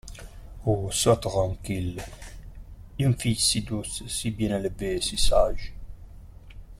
[0.65, 0.89] Oh!
[0.91, 2.01] sois tranquille!
[2.97, 4.01] une fille si douce!
[4.07, 4.99] si bien élevée!
[4.99, 5.75] si sage!